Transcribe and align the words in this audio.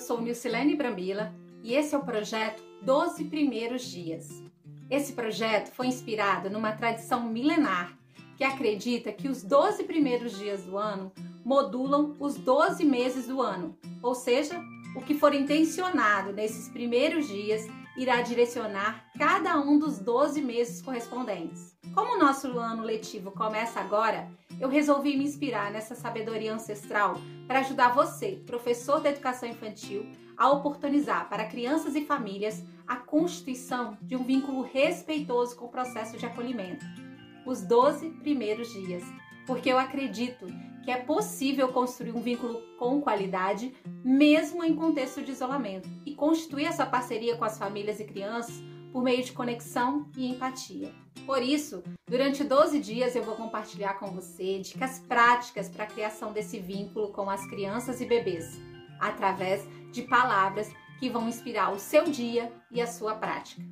sou 0.00 0.20
Nilcilene 0.20 0.74
Brambila 0.74 1.32
e 1.62 1.74
esse 1.74 1.94
é 1.94 1.98
o 1.98 2.02
projeto 2.02 2.60
12 2.82 3.26
Primeiros 3.26 3.84
Dias. 3.84 4.42
Esse 4.90 5.12
projeto 5.12 5.70
foi 5.70 5.86
inspirado 5.86 6.50
numa 6.50 6.72
tradição 6.72 7.22
milenar 7.22 7.96
que 8.36 8.42
acredita 8.42 9.12
que 9.12 9.28
os 9.28 9.44
12 9.44 9.84
primeiros 9.84 10.36
dias 10.36 10.64
do 10.64 10.76
ano 10.76 11.12
modulam 11.44 12.16
os 12.18 12.34
12 12.34 12.84
meses 12.84 13.28
do 13.28 13.40
ano, 13.40 13.78
ou 14.02 14.12
seja, 14.12 14.60
o 14.96 15.00
que 15.00 15.14
for 15.14 15.32
intencionado 15.32 16.32
nesses 16.32 16.68
primeiros 16.68 17.28
dias 17.28 17.64
irá 17.96 18.22
direcionar 18.22 19.06
cada 19.16 19.56
um 19.60 19.78
dos 19.78 20.00
12 20.00 20.42
meses 20.42 20.82
correspondentes. 20.82 21.76
Como 21.94 22.16
o 22.16 22.18
nosso 22.18 22.58
ano 22.58 22.82
letivo 22.82 23.30
começa 23.30 23.78
agora, 23.78 24.28
eu 24.62 24.68
resolvi 24.68 25.16
me 25.16 25.24
inspirar 25.24 25.72
nessa 25.72 25.96
sabedoria 25.96 26.54
ancestral 26.54 27.20
para 27.48 27.58
ajudar 27.58 27.92
você, 27.92 28.40
professor 28.46 29.00
da 29.00 29.10
educação 29.10 29.48
infantil, 29.48 30.06
a 30.36 30.52
oportunizar 30.52 31.28
para 31.28 31.48
crianças 31.48 31.96
e 31.96 32.06
famílias 32.06 32.62
a 32.86 32.94
constituição 32.94 33.98
de 34.00 34.14
um 34.14 34.22
vínculo 34.22 34.62
respeitoso 34.62 35.56
com 35.56 35.64
o 35.64 35.68
processo 35.68 36.16
de 36.16 36.24
acolhimento. 36.24 36.86
Os 37.44 37.60
12 37.62 38.10
primeiros 38.20 38.72
dias, 38.72 39.02
porque 39.48 39.68
eu 39.68 39.80
acredito 39.80 40.46
que 40.84 40.92
é 40.92 40.96
possível 40.98 41.66
construir 41.72 42.12
um 42.12 42.22
vínculo 42.22 42.62
com 42.78 43.00
qualidade, 43.00 43.74
mesmo 44.04 44.62
em 44.62 44.76
contexto 44.76 45.22
de 45.22 45.32
isolamento, 45.32 45.88
e 46.06 46.14
constituir 46.14 46.66
essa 46.66 46.86
parceria 46.86 47.36
com 47.36 47.44
as 47.44 47.58
famílias 47.58 47.98
e 47.98 48.04
crianças 48.04 48.62
por 48.92 49.02
meio 49.02 49.24
de 49.24 49.32
conexão 49.32 50.08
e 50.16 50.30
empatia. 50.30 50.92
Por 51.26 51.42
isso, 51.42 51.82
durante 52.06 52.44
12 52.44 52.78
dias 52.78 53.16
eu 53.16 53.22
vou 53.22 53.34
compartilhar 53.34 53.94
com 53.94 54.10
você 54.10 54.58
dicas 54.58 54.98
práticas 54.98 55.68
para 55.68 55.84
a 55.84 55.86
criação 55.86 56.32
desse 56.32 56.58
vínculo 56.58 57.08
com 57.12 57.30
as 57.30 57.46
crianças 57.46 58.00
e 58.00 58.06
bebês, 58.06 58.60
através 59.00 59.66
de 59.90 60.02
palavras 60.02 60.70
que 60.98 61.08
vão 61.08 61.28
inspirar 61.28 61.72
o 61.72 61.78
seu 61.78 62.04
dia 62.04 62.52
e 62.70 62.80
a 62.80 62.86
sua 62.86 63.14
prática. 63.14 63.62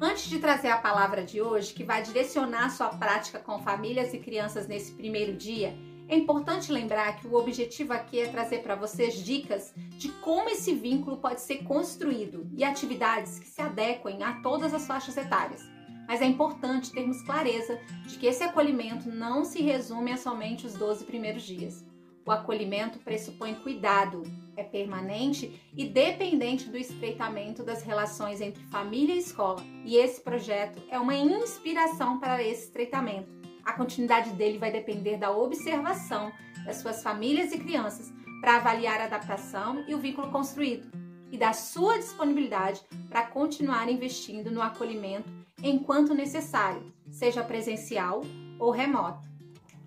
Antes 0.00 0.28
de 0.28 0.38
trazer 0.38 0.68
a 0.68 0.78
palavra 0.78 1.24
de 1.24 1.40
hoje, 1.40 1.72
que 1.72 1.84
vai 1.84 2.02
direcionar 2.02 2.66
a 2.66 2.70
sua 2.70 2.88
prática 2.88 3.38
com 3.38 3.62
famílias 3.62 4.12
e 4.12 4.18
crianças 4.18 4.66
nesse 4.66 4.92
primeiro 4.92 5.36
dia, 5.36 5.76
é 6.08 6.16
importante 6.16 6.70
lembrar 6.70 7.18
que 7.18 7.26
o 7.26 7.34
objetivo 7.34 7.92
aqui 7.92 8.20
é 8.20 8.28
trazer 8.28 8.58
para 8.58 8.74
vocês 8.74 9.14
dicas 9.24 9.72
de 9.96 10.08
como 10.08 10.50
esse 10.50 10.74
vínculo 10.74 11.16
pode 11.16 11.40
ser 11.40 11.64
construído 11.64 12.46
e 12.52 12.62
atividades 12.62 13.38
que 13.38 13.46
se 13.46 13.62
adequem 13.62 14.22
a 14.22 14.40
todas 14.42 14.74
as 14.74 14.86
faixas 14.86 15.16
etárias. 15.16 15.62
Mas 16.06 16.20
é 16.20 16.26
importante 16.26 16.92
termos 16.92 17.22
clareza 17.22 17.80
de 18.06 18.18
que 18.18 18.26
esse 18.26 18.42
acolhimento 18.42 19.08
não 19.08 19.44
se 19.44 19.62
resume 19.62 20.12
a 20.12 20.18
somente 20.18 20.66
os 20.66 20.74
12 20.74 21.04
primeiros 21.04 21.42
dias. 21.42 21.82
O 22.26 22.30
acolhimento 22.30 22.98
pressupõe 22.98 23.54
cuidado, 23.54 24.22
é 24.56 24.62
permanente 24.62 25.60
e 25.76 25.86
dependente 25.86 26.68
do 26.68 26.76
estreitamento 26.76 27.62
das 27.62 27.82
relações 27.82 28.40
entre 28.40 28.62
família 28.64 29.14
e 29.14 29.18
escola. 29.18 29.62
E 29.84 29.96
esse 29.96 30.20
projeto 30.20 30.82
é 30.90 30.98
uma 30.98 31.14
inspiração 31.14 32.18
para 32.18 32.42
esse 32.42 32.64
estreitamento. 32.64 33.43
A 33.64 33.72
continuidade 33.72 34.30
dele 34.30 34.58
vai 34.58 34.70
depender 34.70 35.16
da 35.16 35.30
observação 35.30 36.32
das 36.64 36.76
suas 36.76 37.02
famílias 37.02 37.52
e 37.52 37.58
crianças 37.58 38.12
para 38.40 38.56
avaliar 38.56 39.00
a 39.00 39.04
adaptação 39.04 39.84
e 39.88 39.94
o 39.94 39.98
vínculo 39.98 40.30
construído, 40.30 40.90
e 41.30 41.38
da 41.38 41.52
sua 41.52 41.96
disponibilidade 41.96 42.82
para 43.08 43.26
continuar 43.26 43.88
investindo 43.88 44.50
no 44.50 44.60
acolhimento 44.60 45.30
enquanto 45.62 46.14
necessário, 46.14 46.92
seja 47.10 47.42
presencial 47.42 48.20
ou 48.58 48.70
remoto. 48.70 49.26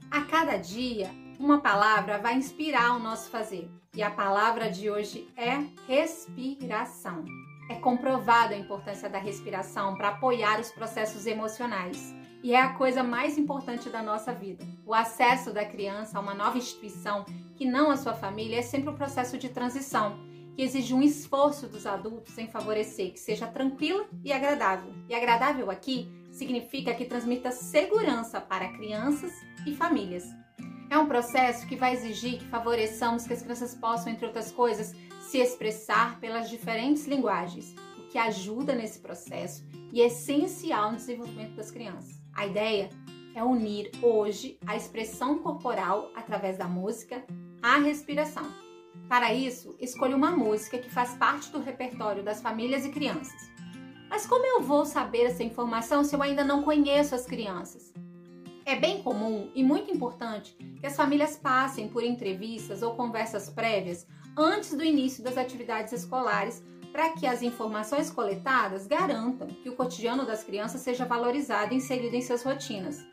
A 0.09 0.21
cada 0.21 0.57
dia, 0.57 1.11
uma 1.39 1.59
palavra 1.59 2.17
vai 2.17 2.35
inspirar 2.35 2.95
o 2.95 2.99
nosso 2.99 3.29
fazer. 3.29 3.69
E 3.93 4.01
a 4.01 4.09
palavra 4.09 4.71
de 4.71 4.89
hoje 4.89 5.27
é 5.35 5.57
respiração. 5.87 7.23
É 7.69 7.75
comprovada 7.75 8.55
a 8.55 8.57
importância 8.57 9.09
da 9.09 9.19
respiração 9.19 9.95
para 9.95 10.09
apoiar 10.09 10.59
os 10.59 10.71
processos 10.71 11.25
emocionais. 11.25 12.15
E 12.43 12.53
é 12.53 12.61
a 12.61 12.73
coisa 12.73 13.03
mais 13.03 13.37
importante 13.37 13.89
da 13.89 14.03
nossa 14.03 14.33
vida. 14.33 14.65
O 14.85 14.93
acesso 14.93 15.51
da 15.51 15.65
criança 15.65 16.17
a 16.17 16.21
uma 16.21 16.33
nova 16.33 16.57
instituição, 16.57 17.25
que 17.55 17.65
não 17.65 17.89
a 17.89 17.97
sua 17.97 18.13
família, 18.13 18.59
é 18.59 18.61
sempre 18.61 18.89
um 18.89 18.95
processo 18.95 19.37
de 19.37 19.49
transição, 19.49 20.19
que 20.55 20.61
exige 20.61 20.93
um 20.93 21.01
esforço 21.01 21.67
dos 21.67 21.85
adultos 21.85 22.37
em 22.37 22.47
favorecer 22.47 23.11
que 23.11 23.19
seja 23.19 23.47
tranquila 23.47 24.05
e 24.23 24.31
agradável. 24.31 24.93
E 25.09 25.15
agradável 25.15 25.69
aqui 25.71 26.09
significa 26.31 26.93
que 26.93 27.05
transmita 27.05 27.51
segurança 27.51 28.39
para 28.39 28.69
crianças 28.69 29.31
e 29.65 29.75
famílias. 29.75 30.25
É 30.89 30.97
um 30.97 31.07
processo 31.07 31.67
que 31.67 31.75
vai 31.75 31.93
exigir 31.93 32.39
que 32.39 32.45
favoreçamos 32.45 33.27
que 33.27 33.33
as 33.33 33.41
crianças 33.41 33.75
possam, 33.75 34.11
entre 34.11 34.25
outras 34.25 34.51
coisas, 34.51 34.95
se 35.19 35.39
expressar 35.39 36.19
pelas 36.19 36.49
diferentes 36.49 37.05
linguagens, 37.07 37.75
o 37.97 38.07
que 38.07 38.17
ajuda 38.17 38.73
nesse 38.73 38.99
processo 38.99 39.65
e 39.91 40.01
é 40.01 40.05
essencial 40.05 40.91
no 40.91 40.97
desenvolvimento 40.97 41.55
das 41.55 41.71
crianças. 41.71 42.26
A 42.37 42.45
ideia 42.45 42.89
é 43.33 43.43
unir 43.43 43.89
hoje 43.99 44.59
a 44.67 44.75
expressão 44.75 45.39
corporal 45.39 46.11
através 46.15 46.55
da 46.55 46.67
música 46.67 47.25
à 47.63 47.79
respiração. 47.79 48.45
Para 49.09 49.33
isso, 49.33 49.75
escolha 49.79 50.15
uma 50.15 50.29
música 50.29 50.77
que 50.77 50.87
faz 50.87 51.15
parte 51.15 51.51
do 51.51 51.59
repertório 51.59 52.23
das 52.23 52.39
famílias 52.39 52.85
e 52.85 52.89
crianças. 52.89 53.49
Mas 54.07 54.27
como 54.27 54.45
eu 54.45 54.61
vou 54.61 54.85
saber 54.85 55.23
essa 55.23 55.43
informação 55.43 56.03
se 56.03 56.15
eu 56.15 56.21
ainda 56.21 56.43
não 56.43 56.61
conheço 56.61 57.15
as 57.15 57.25
crianças? 57.25 57.91
É 58.67 58.75
bem 58.75 59.01
comum 59.01 59.49
e 59.55 59.63
muito 59.63 59.91
importante 59.91 60.55
que 60.79 60.85
as 60.85 60.95
famílias 60.95 61.35
passem 61.37 61.89
por 61.89 62.03
entrevistas 62.03 62.83
ou 62.83 62.93
conversas 62.93 63.49
prévias 63.49 64.05
antes 64.37 64.75
do 64.75 64.83
início 64.83 65.23
das 65.23 65.39
atividades 65.39 65.91
escolares 65.91 66.63
para 66.91 67.13
que 67.13 67.27
as 67.27 67.41
informações 67.41 68.09
coletadas 68.09 68.87
garantam 68.87 69.47
que 69.47 69.69
o 69.69 69.75
cotidiano 69.75 70.25
das 70.25 70.43
crianças 70.43 70.81
seja 70.81 71.05
valorizado 71.05 71.73
e 71.73 71.77
inserido 71.77 72.15
em 72.15 72.21
suas 72.21 72.43
rotinas. 72.43 73.05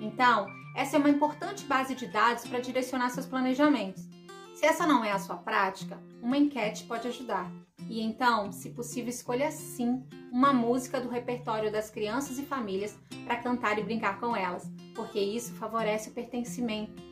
Então, 0.00 0.46
essa 0.76 0.96
é 0.96 0.98
uma 0.98 1.10
importante 1.10 1.64
base 1.64 1.94
de 1.94 2.06
dados 2.06 2.46
para 2.46 2.60
direcionar 2.60 3.10
seus 3.10 3.26
planejamentos. 3.26 4.08
Se 4.54 4.66
essa 4.66 4.86
não 4.86 5.04
é 5.04 5.12
a 5.12 5.18
sua 5.18 5.36
prática, 5.36 5.98
uma 6.22 6.36
enquete 6.36 6.84
pode 6.84 7.08
ajudar. 7.08 7.50
E 7.88 8.00
então, 8.00 8.52
se 8.52 8.70
possível, 8.70 9.10
escolha 9.10 9.50
sim 9.50 10.02
uma 10.30 10.52
música 10.52 11.00
do 11.00 11.08
repertório 11.08 11.70
das 11.70 11.90
crianças 11.90 12.38
e 12.38 12.42
famílias 12.42 12.98
para 13.24 13.36
cantar 13.36 13.78
e 13.78 13.82
brincar 13.82 14.18
com 14.18 14.34
elas, 14.34 14.70
porque 14.94 15.18
isso 15.18 15.52
favorece 15.54 16.10
o 16.10 16.12
pertencimento. 16.12 17.11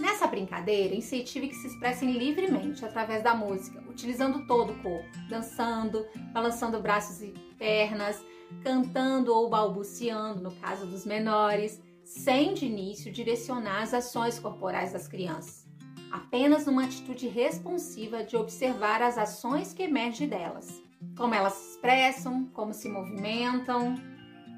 Nessa 0.00 0.26
brincadeira, 0.26 0.94
incentive 0.94 1.48
que 1.48 1.54
se 1.54 1.66
expressem 1.66 2.12
livremente 2.12 2.82
através 2.82 3.22
da 3.22 3.34
música, 3.34 3.84
utilizando 3.86 4.46
todo 4.46 4.72
o 4.72 4.82
corpo, 4.82 5.06
dançando, 5.28 6.06
balançando 6.32 6.80
braços 6.80 7.20
e 7.20 7.34
pernas, 7.58 8.24
cantando 8.64 9.34
ou 9.34 9.50
balbuciando, 9.50 10.40
no 10.40 10.52
caso 10.56 10.86
dos 10.86 11.04
menores, 11.04 11.82
sem 12.02 12.54
de 12.54 12.64
início 12.64 13.12
direcionar 13.12 13.82
as 13.82 13.92
ações 13.92 14.38
corporais 14.38 14.94
das 14.94 15.06
crianças, 15.06 15.68
apenas 16.10 16.64
numa 16.64 16.84
atitude 16.84 17.28
responsiva 17.28 18.24
de 18.24 18.38
observar 18.38 19.02
as 19.02 19.18
ações 19.18 19.74
que 19.74 19.82
emergem 19.82 20.26
delas, 20.26 20.82
como 21.14 21.34
elas 21.34 21.52
se 21.52 21.72
expressam, 21.72 22.46
como 22.54 22.72
se 22.72 22.88
movimentam. 22.88 23.96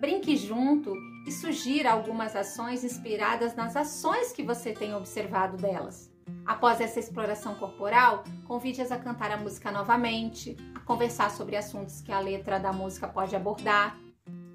Brinque 0.02 0.36
junto 0.36 0.96
e 1.24 1.30
sugira 1.30 1.92
algumas 1.92 2.34
ações 2.34 2.82
inspiradas 2.82 3.54
nas 3.54 3.76
ações 3.76 4.32
que 4.32 4.42
você 4.42 4.72
tem 4.72 4.96
observado 4.96 5.56
delas. 5.56 6.10
Após 6.44 6.80
essa 6.80 6.98
exploração 6.98 7.54
corporal, 7.54 8.24
convide-as 8.44 8.90
a 8.90 8.96
cantar 8.96 9.30
a 9.30 9.36
música 9.36 9.70
novamente, 9.70 10.56
a 10.74 10.80
conversar 10.80 11.30
sobre 11.30 11.54
assuntos 11.54 12.00
que 12.00 12.10
a 12.10 12.18
letra 12.18 12.58
da 12.58 12.72
música 12.72 13.06
pode 13.06 13.36
abordar. 13.36 13.96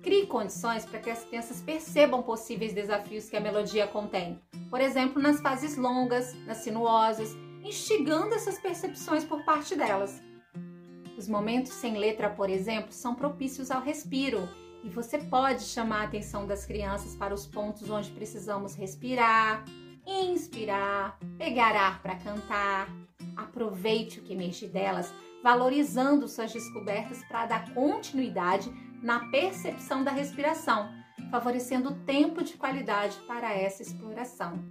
Crie 0.03 0.27
condições 0.27 0.85
para 0.85 0.99
que 0.99 1.09
as 1.09 1.23
crianças 1.23 1.61
percebam 1.61 2.21
possíveis 2.21 2.73
desafios 2.73 3.29
que 3.29 3.37
a 3.37 3.39
melodia 3.39 3.87
contém, 3.87 4.41
por 4.69 4.81
exemplo, 4.81 5.21
nas 5.21 5.39
fases 5.39 5.77
longas, 5.77 6.33
nas 6.45 6.57
sinuosas, 6.57 7.33
instigando 7.63 8.35
essas 8.35 8.59
percepções 8.59 9.23
por 9.23 9.45
parte 9.45 9.77
delas. 9.77 10.21
Os 11.17 11.29
momentos 11.29 11.71
sem 11.71 11.95
letra, 11.95 12.29
por 12.29 12.49
exemplo, 12.49 12.91
são 12.91 13.15
propícios 13.15 13.71
ao 13.71 13.81
respiro 13.81 14.45
e 14.83 14.89
você 14.89 15.17
pode 15.17 15.63
chamar 15.63 16.01
a 16.01 16.03
atenção 16.05 16.45
das 16.45 16.65
crianças 16.65 17.15
para 17.15 17.33
os 17.33 17.45
pontos 17.45 17.89
onde 17.89 18.11
precisamos 18.11 18.75
respirar, 18.75 19.63
inspirar, 20.05 21.17
pegar 21.37 21.75
ar 21.75 22.01
para 22.01 22.15
cantar. 22.15 22.87
Aproveite 23.35 24.19
o 24.19 24.23
que 24.23 24.33
emerge 24.33 24.67
delas, 24.67 25.13
valorizando 25.43 26.27
suas 26.27 26.51
descobertas 26.51 27.23
para 27.25 27.45
dar 27.45 27.73
continuidade 27.73 28.71
na 29.01 29.29
percepção 29.29 30.03
da 30.03 30.11
respiração, 30.11 30.89
favorecendo 31.29 31.95
tempo 32.05 32.43
de 32.43 32.53
qualidade 32.53 33.17
para 33.27 33.53
essa 33.53 33.81
exploração. 33.81 34.63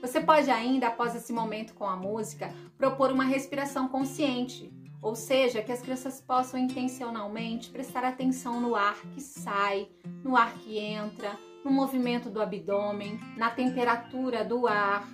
Você 0.00 0.20
pode 0.20 0.50
ainda, 0.50 0.88
após 0.88 1.14
esse 1.14 1.32
momento 1.32 1.74
com 1.74 1.84
a 1.84 1.96
música, 1.96 2.52
propor 2.78 3.12
uma 3.12 3.24
respiração 3.24 3.86
consciente, 3.88 4.72
ou 5.02 5.14
seja, 5.14 5.62
que 5.62 5.72
as 5.72 5.80
crianças 5.80 6.20
possam 6.20 6.60
intencionalmente 6.60 7.70
prestar 7.70 8.04
atenção 8.04 8.60
no 8.60 8.74
ar 8.74 9.00
que 9.14 9.20
sai, 9.20 9.88
no 10.22 10.36
ar 10.36 10.52
que 10.58 10.78
entra, 10.78 11.38
no 11.64 11.70
movimento 11.70 12.28
do 12.28 12.40
abdômen, 12.40 13.18
na 13.36 13.50
temperatura 13.50 14.44
do 14.44 14.66
ar. 14.66 15.08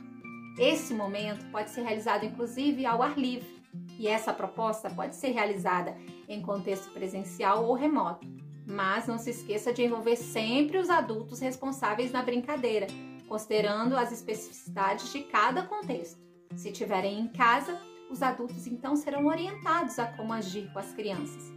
Esse 0.59 0.95
momento 0.95 1.45
pode 1.51 1.71
ser 1.71 1.83
realizado 1.83 2.25
inclusive 2.25 2.87
ao 2.87 3.03
ar 3.03 3.19
livre, 3.19 3.57
E 3.99 4.09
essa 4.09 4.33
proposta 4.33 4.91
pode 4.91 5.17
ser 5.17 5.31
realizada 5.31 5.97
em 6.29 6.41
contexto 6.43 6.91
presencial 6.93 7.65
ou 7.65 7.75
remoto, 7.75 8.27
mas 8.67 9.07
não 9.07 9.19
se 9.19 9.31
esqueça 9.31 9.73
de 9.73 9.85
envolver 9.85 10.17
sempre 10.17 10.79
os 10.79 10.91
adultos 10.91 11.41
responsáveis 11.41 12.11
na 12.11 12.23
brincadeira, 12.23 12.87
considerando 13.29 13.97
as 13.97 14.13
especificidades 14.13 15.13
de 15.13 15.23
cada 15.25 15.63
contexto. 15.63 16.19
Se 16.55 16.71
estiverem 16.71 17.21
em 17.21 17.29
casa, 17.29 17.79
os 18.11 18.23
adultos 18.23 18.67
então 18.67 18.97
serão 18.97 19.27
orientados 19.27 19.99
a 19.99 20.07
como 20.07 20.33
agir 20.33 20.71
com 20.73 20.79
as 20.79 20.93
crianças, 20.93 21.53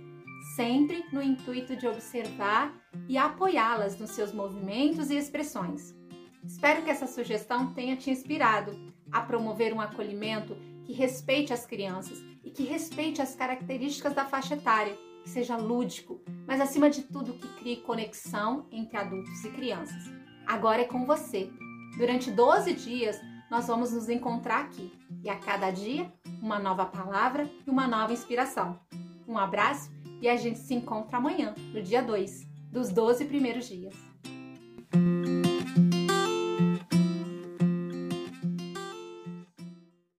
sempre 0.56 1.04
no 1.12 1.22
intuito 1.22 1.76
de 1.76 1.88
observar 1.88 2.74
e 3.08 3.18
apoiá-las 3.18 4.00
nos 4.00 4.12
seus 4.12 4.32
movimentos 4.32 5.10
e 5.10 5.16
expressões. 5.16 5.96
Espero 6.44 6.84
que 6.84 6.90
essa 6.90 7.08
sugestão 7.08 7.74
tenha 7.74 7.96
te 7.96 8.10
inspirado 8.10 8.72
a 9.12 9.22
promover 9.22 9.74
um 9.74 9.82
acolhimento 9.82 10.56
que 10.86 10.94
respeite 10.94 11.54
as 11.54 11.66
crianças 11.66 12.18
e 12.44 12.50
que 12.50 12.64
respeite 12.64 13.22
as 13.22 13.36
características 13.36 14.14
da 14.14 14.26
faixa 14.26 14.56
etária, 14.56 14.98
que 15.24 15.30
seja 15.30 15.58
lúdico, 15.58 16.22
mas 16.48 16.62
acima 16.62 16.90
de 16.90 17.04
tudo 17.04 17.34
que 17.34 17.48
crie 17.60 17.78
conexão 17.78 18.66
entre 18.72 18.98
adultos 18.98 19.44
e 19.44 19.52
crianças. 19.52 20.04
Agora 20.48 20.82
é 20.82 20.86
com 20.86 21.06
você. 21.06 21.52
Durante 21.98 22.32
12 22.32 22.74
dias, 22.74 23.20
nós 23.50 23.68
vamos 23.68 23.92
nos 23.92 24.10
encontrar 24.10 24.62
aqui 24.62 24.92
e 25.24 25.30
a 25.30 25.38
cada 25.38 25.72
dia 25.72 26.12
uma 26.42 26.60
nova 26.60 26.86
palavra 26.86 27.50
e 27.66 27.70
uma 27.70 27.88
nova 27.88 28.14
inspiração. 28.14 28.80
Um 29.28 29.38
abraço 29.38 29.92
e 30.22 30.30
a 30.30 30.36
gente 30.36 30.60
se 30.60 30.74
encontra 30.74 31.18
amanhã, 31.18 31.54
no 31.74 31.82
dia 31.82 32.02
2 32.02 32.48
dos 32.72 32.90
12 32.90 33.26
primeiros 33.26 33.68
dias. 33.68 34.09